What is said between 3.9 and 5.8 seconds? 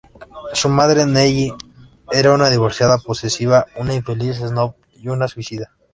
infeliz "snob" y una suicida".